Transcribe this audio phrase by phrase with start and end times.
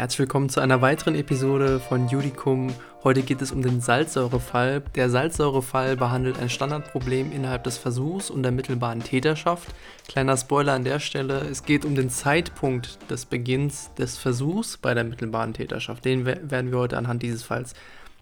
[0.00, 2.72] Herzlich willkommen zu einer weiteren Episode von Judicum.
[3.04, 4.82] Heute geht es um den Salzsäurefall.
[4.94, 9.68] Der Salzsäurefall behandelt ein Standardproblem innerhalb des Versuchs und der mittelbaren Täterschaft.
[10.08, 14.94] Kleiner Spoiler an der Stelle, es geht um den Zeitpunkt des Beginns des Versuchs bei
[14.94, 16.02] der mittelbaren Täterschaft.
[16.06, 17.74] Den werden wir heute anhand dieses Falls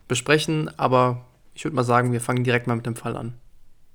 [0.08, 3.34] besprechen, aber ich würde mal sagen, wir fangen direkt mal mit dem Fall an.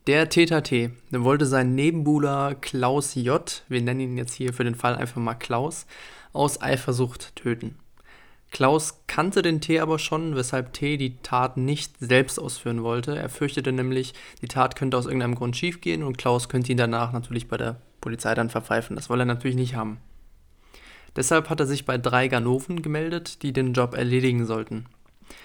[0.06, 4.66] Der Täter T der wollte seinen Nebenbuhler Klaus J., wir nennen ihn jetzt hier für
[4.66, 5.86] den Fall einfach mal Klaus,
[6.34, 7.80] aus Eifersucht töten.
[8.52, 13.18] Klaus kannte den T aber schon, weshalb T die Tat nicht selbst ausführen wollte.
[13.18, 17.14] Er fürchtete nämlich, die Tat könnte aus irgendeinem Grund schiefgehen und Klaus könnte ihn danach
[17.14, 18.98] natürlich bei der Polizei dann verpfeifen.
[18.98, 20.02] Das wollte er natürlich nicht haben.
[21.16, 24.86] Deshalb hat er sich bei drei Ganoven gemeldet, die den Job erledigen sollten.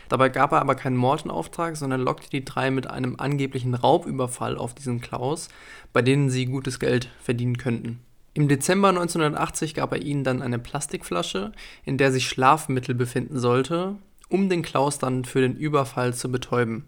[0.08, 3.74] Dabei gab er aber keinen Mord in Auftrag, sondern lockte die drei mit einem angeblichen
[3.74, 5.48] Raubüberfall auf diesen Klaus,
[5.92, 8.00] bei denen sie gutes Geld verdienen könnten.
[8.34, 11.52] Im Dezember 1980 gab er ihnen dann eine Plastikflasche,
[11.84, 13.96] in der sich Schlafmittel befinden sollte,
[14.28, 16.84] um den Klaus dann für den Überfall zu betäuben.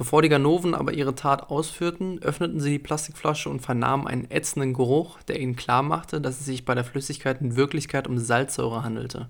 [0.00, 4.72] Bevor die Ganoven aber ihre Tat ausführten, öffneten sie die Plastikflasche und vernahmen einen ätzenden
[4.72, 9.28] Geruch, der ihnen klarmachte, dass es sich bei der Flüssigkeit in Wirklichkeit um Salzsäure handelte.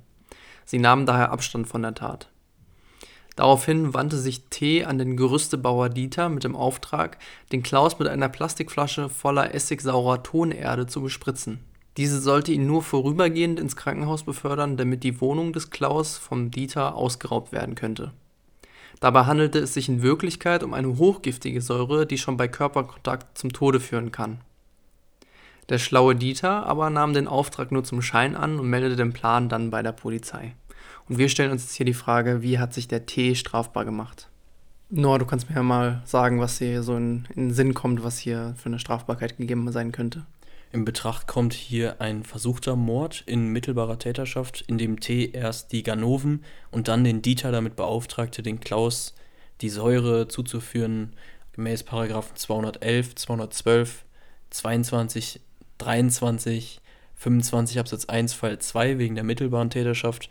[0.64, 2.30] Sie nahmen daher Abstand von der Tat.
[3.36, 4.84] Daraufhin wandte sich T.
[4.84, 7.18] an den Gerüstebauer Dieter mit dem Auftrag,
[7.52, 11.60] den Klaus mit einer Plastikflasche voller essigsaurer Tonerde zu bespritzen.
[11.96, 16.94] Diese sollte ihn nur vorübergehend ins Krankenhaus befördern, damit die Wohnung des Klaus vom Dieter
[16.94, 18.12] ausgeraubt werden könnte.
[19.00, 23.52] Dabei handelte es sich in Wirklichkeit um eine hochgiftige Säure, die schon bei Körperkontakt zum
[23.52, 24.40] Tode führen kann.
[25.70, 29.48] Der schlaue Dieter aber nahm den Auftrag nur zum Schein an und meldete den Plan
[29.48, 30.54] dann bei der Polizei.
[31.10, 34.28] Und wir stellen uns jetzt hier die Frage, wie hat sich der T strafbar gemacht?
[34.90, 38.04] Noah, du kannst mir ja mal sagen, was hier so in, in den Sinn kommt,
[38.04, 40.24] was hier für eine Strafbarkeit gegeben sein könnte.
[40.70, 45.82] In Betracht kommt hier ein versuchter Mord in mittelbarer Täterschaft, in dem T erst die
[45.82, 49.16] Ganoven und dann den Dieter damit beauftragte, den Klaus
[49.62, 51.16] die Säure zuzuführen,
[51.54, 54.04] gemäß Paragraphen 211, 212,
[54.50, 55.40] 22,
[55.78, 56.80] 23,
[57.16, 60.30] 25 Absatz 1 Fall 2 wegen der mittelbaren Täterschaft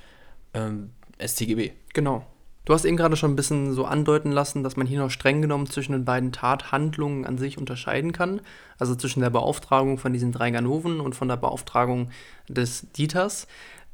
[0.60, 0.90] ähm,
[1.20, 1.72] StGB.
[1.94, 2.26] Genau.
[2.66, 5.42] Du hast eben gerade schon ein bisschen so andeuten lassen, dass man hier noch streng
[5.42, 8.42] genommen zwischen den beiden Tathandlungen an sich unterscheiden kann.
[8.78, 12.12] Also zwischen der Beauftragung von diesen drei Ganoven und von der Beauftragung
[12.48, 13.48] des Dieters.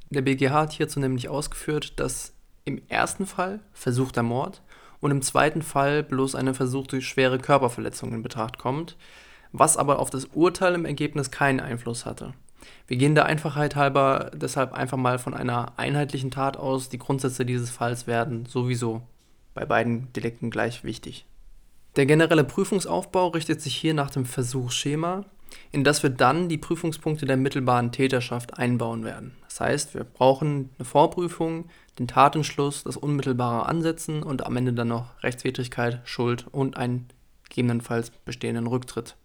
[0.09, 2.33] Der BGH hat hierzu nämlich ausgeführt, dass
[2.65, 4.61] im ersten Fall versuchter Mord
[4.99, 8.97] und im zweiten Fall bloß eine versuchte schwere Körperverletzung in Betracht kommt,
[9.51, 12.33] was aber auf das Urteil im Ergebnis keinen Einfluss hatte.
[12.87, 16.89] Wir gehen der Einfachheit halber deshalb einfach mal von einer einheitlichen Tat aus.
[16.89, 19.01] Die Grundsätze dieses Falls werden sowieso
[19.53, 21.25] bei beiden Delikten gleich wichtig.
[21.95, 25.23] Der generelle Prüfungsaufbau richtet sich hier nach dem Versuchsschema,
[25.71, 29.35] in das wir dann die Prüfungspunkte der mittelbaren Täterschaft einbauen werden.
[29.47, 34.89] Das heißt, wir brauchen eine Vorprüfung, den Tatentschluss, das unmittelbare Ansetzen und am Ende dann
[34.89, 37.07] noch Rechtswidrigkeit, Schuld und einen
[37.47, 39.15] gegebenenfalls bestehenden Rücktritt.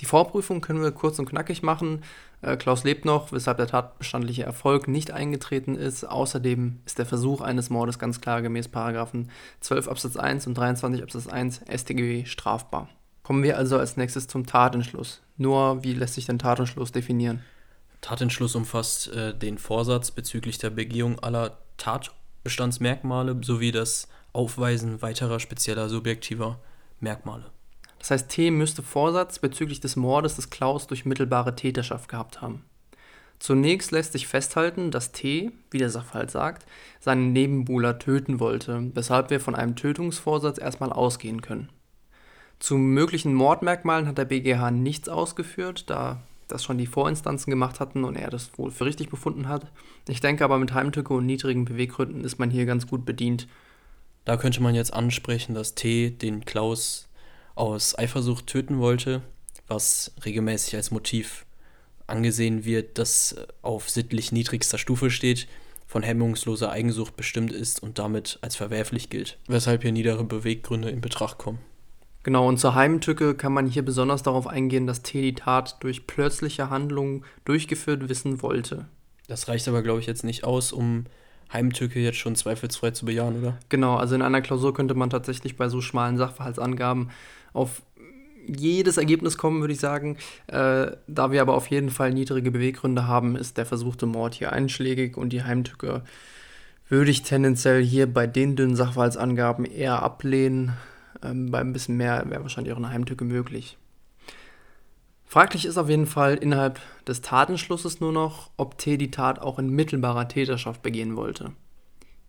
[0.00, 2.02] Die Vorprüfung können wir kurz und knackig machen.
[2.42, 6.04] Äh, Klaus lebt noch, weshalb der tatbestandliche Erfolg nicht eingetreten ist.
[6.04, 9.30] Außerdem ist der Versuch eines Mordes ganz klar gemäß Paragraphen
[9.60, 12.88] 12 Absatz 1 und 23 Absatz 1 StGB strafbar.
[13.22, 15.22] Kommen wir also als nächstes zum Tatentschluss.
[15.36, 17.42] Nur, wie lässt sich denn Tatentschluss definieren?
[18.00, 25.88] Tatentschluss umfasst äh, den Vorsatz bezüglich der Begehung aller Tatbestandsmerkmale sowie das Aufweisen weiterer spezieller
[25.88, 26.60] subjektiver
[27.00, 27.50] Merkmale.
[27.98, 32.64] Das heißt, T müsste Vorsatz bezüglich des Mordes des Klaus durch mittelbare Täterschaft gehabt haben.
[33.38, 36.66] Zunächst lässt sich festhalten, dass T, wie der Sachverhalt sagt,
[37.00, 41.68] seinen Nebenbuhler töten wollte, weshalb wir von einem Tötungsvorsatz erstmal ausgehen können.
[42.58, 48.04] Zu möglichen Mordmerkmalen hat der BGH nichts ausgeführt, da das schon die Vorinstanzen gemacht hatten
[48.04, 49.66] und er das wohl für richtig befunden hat.
[50.08, 53.48] Ich denke aber mit Heimtücke und niedrigen Beweggründen ist man hier ganz gut bedient.
[54.24, 57.08] Da könnte man jetzt ansprechen, dass T den Klaus
[57.56, 59.22] aus Eifersucht töten wollte,
[59.66, 61.44] was regelmäßig als Motiv
[62.06, 65.48] angesehen wird, das auf sittlich niedrigster Stufe steht,
[65.86, 71.00] von hemmungsloser Eigensucht bestimmt ist und damit als verwerflich gilt, weshalb hier niedere Beweggründe in
[71.00, 71.58] Betracht kommen.
[72.22, 76.08] Genau, und zur Heimtücke kann man hier besonders darauf eingehen, dass T die Tat durch
[76.08, 78.86] plötzliche Handlungen durchgeführt wissen wollte.
[79.28, 81.04] Das reicht aber, glaube ich, jetzt nicht aus, um
[81.52, 83.58] Heimtücke jetzt schon zweifelsfrei zu bejahen, oder?
[83.68, 87.10] Genau, also in einer Klausur könnte man tatsächlich bei so schmalen Sachverhaltsangaben
[87.52, 87.82] auf
[88.46, 90.16] jedes Ergebnis kommen, würde ich sagen.
[90.46, 94.52] Äh, da wir aber auf jeden Fall niedrige Beweggründe haben, ist der versuchte Mord hier
[94.52, 96.02] einschlägig und die Heimtücke
[96.88, 100.72] würde ich tendenziell hier bei den dünnen Sachverhaltsangaben eher ablehnen.
[101.22, 103.76] Ähm, bei ein bisschen mehr wäre wahrscheinlich auch eine Heimtücke möglich.
[105.36, 109.58] Fraglich ist auf jeden Fall innerhalb des Tatenschlusses nur noch, ob T die Tat auch
[109.58, 111.52] in mittelbarer Täterschaft begehen wollte.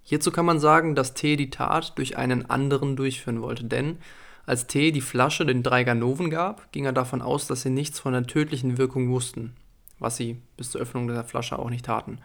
[0.03, 3.99] Hierzu kann man sagen, dass T die Tat durch einen anderen durchführen wollte, denn
[4.45, 7.97] als T die Flasche den drei Ganoven gab, ging er davon aus, dass sie nichts
[7.97, 9.53] von der tödlichen Wirkung wussten,
[9.99, 12.17] was sie bis zur Öffnung der Flasche auch nicht taten.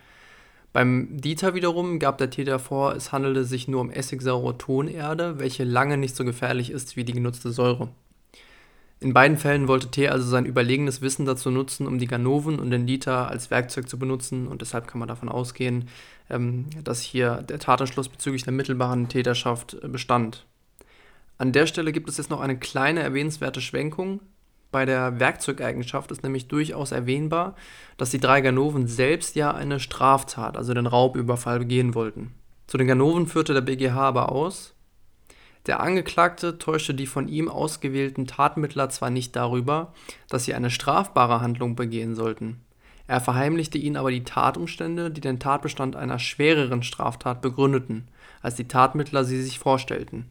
[0.73, 5.63] Beim Dieter wiederum gab der Täter vor, es handelte sich nur um essigsaure Tonerde, welche
[5.63, 7.91] lange nicht so gefährlich ist wie die genutzte Säure.
[9.03, 12.71] In beiden Fällen wollte T also sein überlegenes Wissen dazu nutzen, um die Ganoven und
[12.71, 15.89] den Dieter als Werkzeug zu benutzen und deshalb kann man davon ausgehen,
[16.31, 20.47] ähm, dass hier der Tatanschluss bezüglich der mittelbaren Täterschaft äh, bestand.
[21.37, 24.21] An der Stelle gibt es jetzt noch eine kleine erwähnenswerte Schwenkung.
[24.71, 27.57] Bei der Werkzeugeigenschaft ist nämlich durchaus erwähnbar,
[27.97, 32.35] dass die drei Ganoven selbst ja eine Straftat, also den Raubüberfall, begehen wollten.
[32.69, 34.75] Zu den Ganoven führte der BGH aber aus,
[35.67, 39.93] der Angeklagte täuschte die von ihm ausgewählten Tatmittler zwar nicht darüber,
[40.29, 42.61] dass sie eine strafbare Handlung begehen sollten.
[43.07, 48.09] Er verheimlichte ihnen aber die Tatumstände, die den Tatbestand einer schwereren Straftat begründeten,
[48.41, 50.31] als die Tatmittler sie sich vorstellten.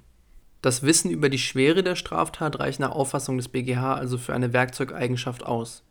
[0.62, 4.54] Das Wissen über die Schwere der Straftat reicht nach Auffassung des BGH also für eine
[4.54, 5.84] Werkzeugeigenschaft aus.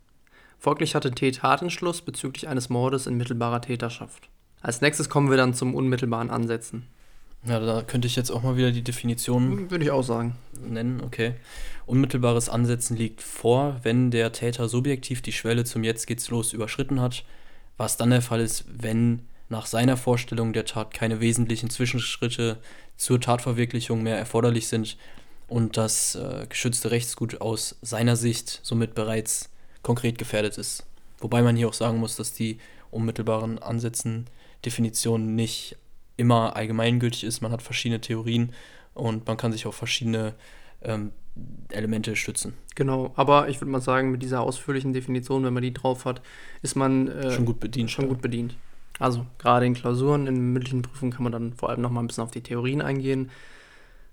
[0.59, 4.29] Folglich hatte T Tatentschluss bezüglich eines Mordes in mittelbarer Täterschaft.
[4.61, 6.87] Als nächstes kommen wir dann zum unmittelbaren Ansetzen.
[7.43, 9.71] Ja, da könnte ich jetzt auch mal wieder die Definition.
[9.71, 10.35] Würde ich auch sagen.
[10.63, 11.33] Nennen, okay.
[11.87, 17.01] Unmittelbares Ansetzen liegt vor, wenn der Täter subjektiv die Schwelle zum Jetzt geht's los überschritten
[17.01, 17.25] hat,
[17.77, 22.59] was dann der Fall ist, wenn nach seiner Vorstellung der Tat keine wesentlichen Zwischenschritte
[22.95, 24.97] zur Tatverwirklichung mehr erforderlich sind
[25.47, 29.49] und das äh, geschützte Rechtsgut aus seiner Sicht somit bereits
[29.81, 30.85] konkret gefährdet ist.
[31.19, 32.59] Wobei man hier auch sagen muss, dass die
[32.91, 34.27] unmittelbaren Ansätzen
[34.63, 35.75] Definition nicht
[36.21, 37.41] immer allgemeingültig ist.
[37.41, 38.53] Man hat verschiedene Theorien
[38.93, 40.35] und man kann sich auf verschiedene
[40.81, 41.11] ähm,
[41.69, 42.53] Elemente stützen.
[42.75, 46.21] Genau, aber ich würde mal sagen, mit dieser ausführlichen Definition, wenn man die drauf hat,
[46.61, 47.91] ist man äh, schon gut bedient.
[47.91, 48.09] Schon ja.
[48.09, 48.55] gut bedient.
[48.99, 52.07] Also gerade in Klausuren, in mündlichen Prüfungen kann man dann vor allem noch mal ein
[52.07, 53.31] bisschen auf die Theorien eingehen.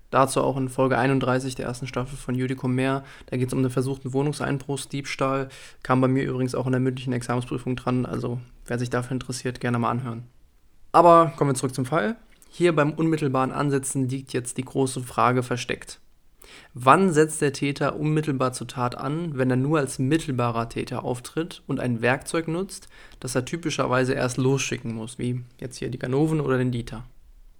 [0.09, 3.03] Dazu auch in Folge 31 der ersten Staffel von Judicum mehr.
[3.27, 5.49] Da geht es um den versuchten Wohnungseinbruchsdiebstahl.
[5.83, 8.07] Kam bei mir übrigens auch in der mündlichen Examensprüfung dran.
[8.07, 10.23] Also wer sich dafür interessiert, gerne mal anhören.
[10.91, 12.15] Aber kommen wir zurück zum Fall.
[12.49, 15.99] Hier beim unmittelbaren Ansetzen liegt jetzt die große Frage versteckt.
[16.73, 21.61] Wann setzt der Täter unmittelbar zur Tat an, wenn er nur als mittelbarer Täter auftritt
[21.67, 22.89] und ein Werkzeug nutzt,
[23.19, 27.05] das er typischerweise erst losschicken muss, wie jetzt hier die Ganoven oder den Dieter?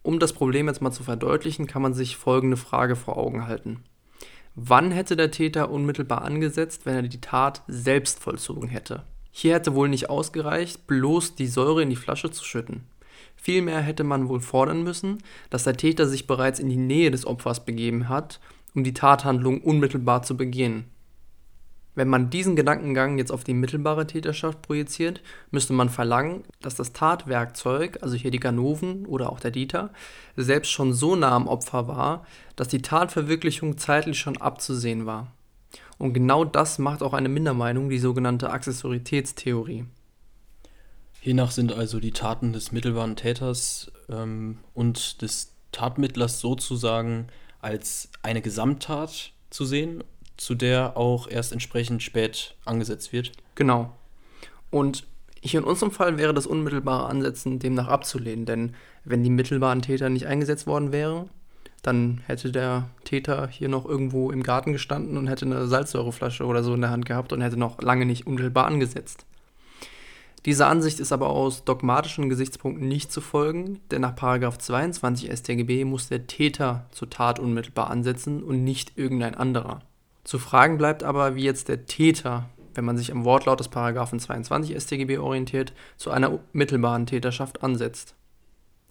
[0.02, 3.84] Um das Problem jetzt mal zu verdeutlichen, kann man sich folgende Frage vor Augen halten.
[4.56, 9.04] Wann hätte der Täter unmittelbar angesetzt, wenn er die Tat selbst vollzogen hätte?
[9.32, 12.86] Hier hätte wohl nicht ausgereicht, bloß die Säure in die Flasche zu schütten.
[13.42, 15.20] Vielmehr hätte man wohl fordern müssen,
[15.50, 18.40] dass der Täter sich bereits in die Nähe des Opfers begeben hat,
[18.76, 20.86] um die Tathandlung unmittelbar zu begehen.
[21.96, 25.22] Wenn man diesen Gedankengang jetzt auf die mittelbare Täterschaft projiziert,
[25.52, 29.90] müsste man verlangen, dass das Tatwerkzeug, also hier die Ganoven oder auch der Dieter,
[30.38, 32.26] selbst schon so nah am Opfer war,
[32.56, 35.34] dass die Tatverwirklichung zeitlich schon abzusehen war.
[35.98, 39.86] Und genau das macht auch eine Mindermeinung, die sogenannte Accessoritätstheorie.
[41.22, 47.28] Hiernach sind also die Taten des mittelbaren Täters ähm, und des Tatmittlers sozusagen
[47.62, 50.04] als eine Gesamttat zu sehen,
[50.38, 53.34] zu der auch erst entsprechend spät angesetzt wird.
[53.56, 53.94] Genau.
[54.72, 55.06] Und
[55.42, 60.10] hier in unserem Fall wäre das unmittelbare Ansetzen demnach abzulehnen, denn wenn die mittelbaren Täter
[60.10, 61.30] nicht eingesetzt worden wären,
[61.82, 66.64] dann hätte der Täter hier noch irgendwo im Garten gestanden und hätte eine Salzsäureflasche oder
[66.64, 69.26] so in der Hand gehabt und hätte noch lange nicht unmittelbar angesetzt.
[70.46, 76.08] Diese Ansicht ist aber aus dogmatischen Gesichtspunkten nicht zu folgen, denn nach 22 StGB muss
[76.08, 79.82] der Täter zur Tat unmittelbar ansetzen und nicht irgendein anderer.
[80.24, 84.80] Zu fragen bleibt aber, wie jetzt der Täter, wenn man sich am Wortlaut des 22
[84.80, 88.16] StGB orientiert, zu einer mittelbaren Täterschaft ansetzt.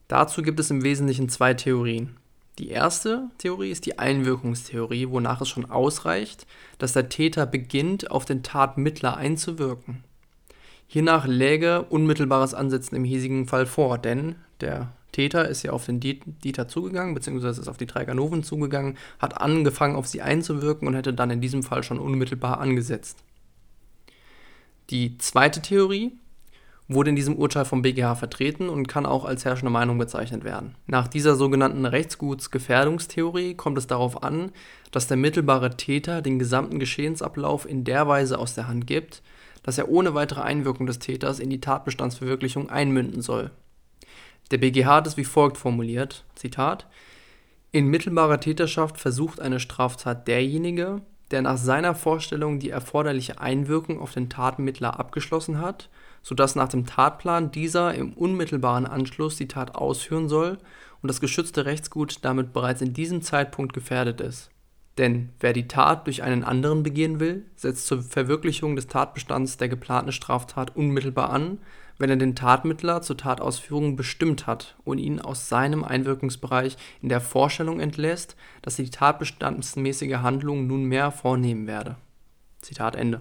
[0.09, 2.17] Dazu gibt es im Wesentlichen zwei Theorien.
[2.59, 6.47] Die erste Theorie ist die Einwirkungstheorie, wonach es schon ausreicht,
[6.79, 10.03] dass der Täter beginnt, auf den Tatmittler einzuwirken.
[10.89, 16.01] Hiernach läge unmittelbares Ansetzen im hiesigen Fall vor, denn der Täter ist ja auf den
[16.01, 20.95] Dieter zugegangen, beziehungsweise ist auf die drei Ganoven zugegangen, hat angefangen, auf sie einzuwirken und
[20.95, 23.19] hätte dann in diesem Fall schon unmittelbar angesetzt.
[24.91, 26.13] Die zweite Theorie
[26.89, 30.75] wurde in diesem Urteil vom BGH vertreten und kann auch als herrschende Meinung bezeichnet werden.
[30.87, 34.53] Nach dieser sogenannten Rechtsgutsgefährdungstheorie kommt es darauf an,
[34.91, 39.21] dass der mittelbare Täter den gesamten Geschehensablauf in der Weise aus der Hand gibt,
[39.69, 43.51] dass er ohne weitere Einwirkung des Täters in die Tatbestandsverwirklichung einmünden soll.
[44.51, 46.87] Der BGH hat es wie folgt formuliert: Zitat:
[47.71, 54.15] In mittelbarer Täterschaft versucht eine Straftat derjenige, der nach seiner Vorstellung die erforderliche Einwirkung auf
[54.15, 55.91] den Tatmittler abgeschlossen hat,
[56.23, 60.57] sodass nach dem Tatplan dieser im unmittelbaren Anschluss die Tat ausführen soll
[61.03, 64.49] und das geschützte Rechtsgut damit bereits in diesem Zeitpunkt gefährdet ist.
[64.99, 69.69] Denn wer die Tat durch einen anderen begehen will, setzt zur Verwirklichung des Tatbestands der
[69.69, 71.59] geplanten Straftat unmittelbar an,
[71.99, 77.21] wenn er den Tatmittler zur Tatausführung bestimmt hat und ihn aus seinem Einwirkungsbereich in der
[77.21, 81.97] Vorstellung entlässt, dass er die tatbestandsmäßige Handlung nunmehr vornehmen werde.
[82.61, 83.21] Zitat Ende.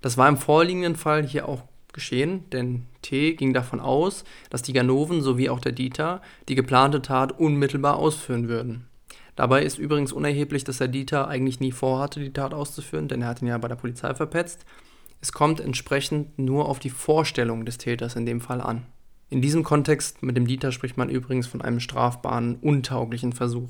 [0.00, 4.72] Das war im vorliegenden Fall hier auch geschehen, denn T ging davon aus, dass die
[4.72, 8.87] Ganoven sowie auch der Dieter die geplante Tat unmittelbar ausführen würden.
[9.38, 13.28] Dabei ist übrigens unerheblich, dass der Dieter eigentlich nie vorhatte, die Tat auszuführen, denn er
[13.28, 14.64] hat ihn ja bei der Polizei verpetzt.
[15.20, 18.86] Es kommt entsprechend nur auf die Vorstellung des Täters in dem Fall an.
[19.30, 23.68] In diesem Kontext mit dem Dieter spricht man übrigens von einem strafbaren, untauglichen Versuch.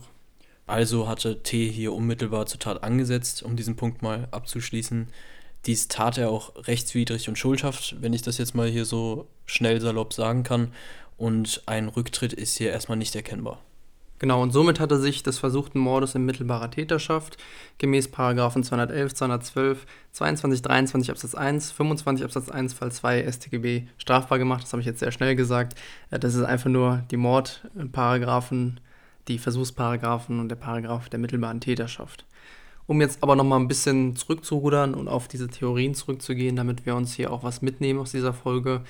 [0.67, 5.09] Also hatte T hier unmittelbar zur Tat angesetzt, um diesen Punkt mal abzuschließen.
[5.67, 9.83] Dies tat er auch rechtswidrig und schuldhaft, wenn ich das jetzt mal hier so schnell
[9.83, 10.73] salopp sagen kann.
[11.19, 13.63] Und ein Rücktritt ist hier erstmal nicht erkennbar.
[14.19, 17.37] Genau, und somit hatte sich des versuchten Mordes in mittelbarer Täterschaft
[17.79, 24.39] gemäß Paragraphen 211, 212, 22, 23 Absatz 1, 25 Absatz 1 Fall 2 StGB strafbar
[24.39, 24.65] gemacht.
[24.65, 25.79] Das habe ich jetzt sehr schnell gesagt.
[26.11, 28.81] Äh, das ist einfach nur die Mordparagraphen,
[29.29, 32.25] die Versuchsparagraphen und der Paragraph der mittelbaren Täterschaft.
[32.89, 37.13] Um jetzt aber nochmal ein bisschen zurückzurudern und auf diese Theorien zurückzugehen, damit wir uns
[37.13, 38.83] hier auch was mitnehmen aus dieser Folge.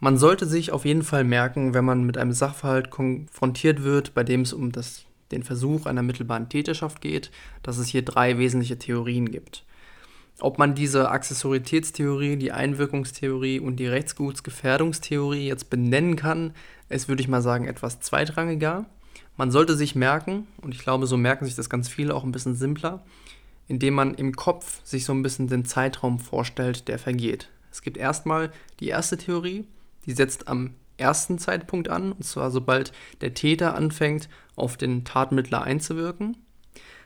[0.00, 4.22] Man sollte sich auf jeden Fall merken, wenn man mit einem Sachverhalt konfrontiert wird, bei
[4.22, 7.32] dem es um das, den Versuch einer mittelbaren Täterschaft geht,
[7.64, 9.64] dass es hier drei wesentliche Theorien gibt.
[10.40, 16.52] Ob man diese Accessoritätstheorie, die Einwirkungstheorie und die Rechtsgutsgefährdungstheorie jetzt benennen kann,
[16.88, 18.86] ist, würde ich mal sagen, etwas zweitrangiger.
[19.36, 22.30] Man sollte sich merken, und ich glaube, so merken sich das ganz viele auch ein
[22.30, 23.04] bisschen simpler,
[23.66, 27.48] indem man im Kopf sich so ein bisschen den Zeitraum vorstellt, der vergeht.
[27.72, 29.66] Es gibt erstmal die erste Theorie,
[30.08, 35.62] die setzt am ersten Zeitpunkt an, und zwar sobald der Täter anfängt, auf den Tatmittler
[35.62, 36.36] einzuwirken.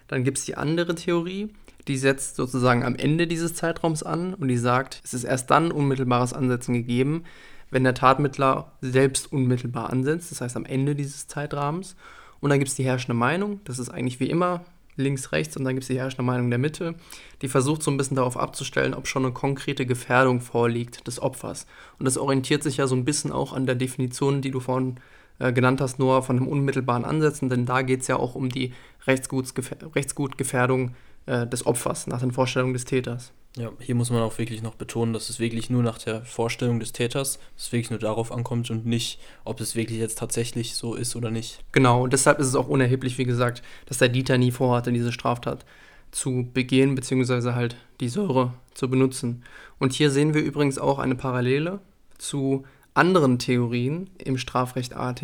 [0.09, 1.50] Dann gibt es die andere Theorie,
[1.88, 5.73] die setzt sozusagen am Ende dieses Zeitraums an und die sagt, es ist erst dann
[5.73, 7.25] unmittelbares Ansetzen gegeben,
[7.71, 11.97] wenn der Tatmittler selbst unmittelbar ansetzt, das heißt am Ende dieses Zeitrahmens.
[12.40, 14.64] Und dann gibt es die herrschende Meinung, das ist eigentlich wie immer
[14.97, 16.95] links, rechts und dann gibt es die herrschende Meinung der Mitte,
[17.41, 21.67] die versucht so ein bisschen darauf abzustellen, ob schon eine konkrete Gefährdung vorliegt des Opfers.
[21.99, 24.97] Und das orientiert sich ja so ein bisschen auch an der Definition, die du vorhin
[25.39, 28.49] äh, genannt hast, nur von einem unmittelbaren Ansetzen, denn da geht es ja auch um
[28.49, 28.73] die
[29.07, 30.95] Rechtsgutgefährdung
[31.27, 33.33] äh, des Opfers nach den Vorstellungen des Täters.
[33.56, 36.80] Ja, hier muss man auch wirklich noch betonen, dass es wirklich nur nach der Vorstellung
[36.80, 40.75] des Täters, dass es wirklich nur darauf ankommt und nicht, ob es wirklich jetzt tatsächlich
[40.75, 41.62] so ist oder nicht.
[41.73, 45.12] Genau, und deshalb ist es auch unerheblich, wie gesagt, dass der Dieter nie vorhatte, diese
[45.12, 45.66] Straftat
[46.12, 49.44] zu begehen, beziehungsweise halt die Säure zu benutzen.
[49.78, 51.80] Und hier sehen wir übrigens auch eine Parallele
[52.16, 52.64] zu
[52.95, 55.23] anderen Theorien im Strafrecht AT,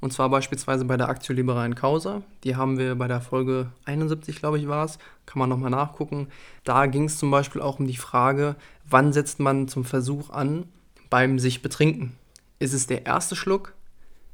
[0.00, 2.22] und zwar beispielsweise bei der Actio Libera Causa.
[2.44, 6.28] Die haben wir bei der Folge 71, glaube ich, war es, kann man nochmal nachgucken.
[6.64, 8.56] Da ging es zum Beispiel auch um die Frage,
[8.88, 10.66] wann setzt man zum Versuch an
[11.10, 12.14] beim sich betrinken?
[12.58, 13.74] Ist es der erste Schluck?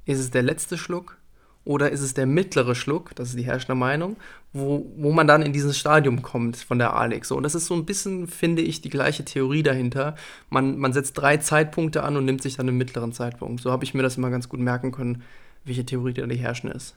[0.04, 1.16] Ist es der letzte Schluck?
[1.64, 4.16] Oder ist es der mittlere Schluck, das ist die herrschende Meinung,
[4.52, 7.30] wo, wo man dann in dieses Stadium kommt von der Alex.
[7.30, 10.14] Und das ist so ein bisschen, finde ich, die gleiche Theorie dahinter.
[10.50, 13.62] Man, man setzt drei Zeitpunkte an und nimmt sich dann einen mittleren Zeitpunkt.
[13.62, 15.22] So habe ich mir das immer ganz gut merken können,
[15.64, 16.96] welche Theorie da die herrschende ist.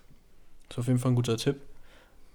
[0.67, 1.55] Das ist auf jeden Fall ein guter Tipp.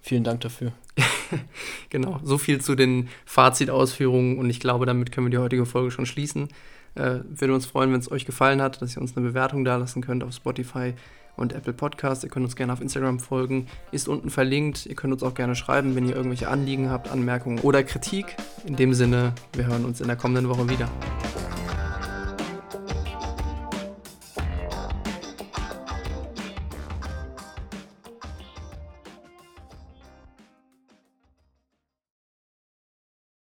[0.01, 0.73] Vielen Dank dafür.
[1.91, 5.91] genau, so viel zu den Fazitausführungen und ich glaube, damit können wir die heutige Folge
[5.91, 6.49] schon schließen.
[6.95, 9.77] Äh, würde uns freuen, wenn es euch gefallen hat, dass ihr uns eine Bewertung da
[9.77, 10.95] lassen könnt auf Spotify
[11.37, 12.25] und Apple Podcast.
[12.25, 14.87] Ihr könnt uns gerne auf Instagram folgen, ist unten verlinkt.
[14.87, 18.37] Ihr könnt uns auch gerne schreiben, wenn ihr irgendwelche Anliegen habt, Anmerkungen oder Kritik.
[18.67, 20.89] In dem Sinne, wir hören uns in der kommenden Woche wieder.